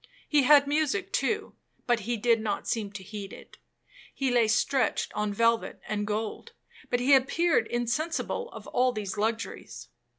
He 0.27 0.41
had 0.41 0.65
music 0.65 1.13
too, 1.13 1.53
but 1.85 1.99
he 2.01 2.17
did 2.17 2.41
not 2.41 2.67
seem 2.67 2.91
to 2.93 3.03
heed 3.03 3.31
it. 3.31 3.57
He 4.11 4.31
lay 4.31 4.47
stretched 4.47 5.13
on 5.13 5.31
velvet 5.31 5.79
and 5.87 6.07
gold, 6.07 6.53
but 6.89 6.99
he 6.99 7.13
appeared 7.13 7.67
insensible 7.67 8.49
of 8.51 8.65
all 8.65 8.93
these 8.93 9.15
luxuries. 9.15 9.89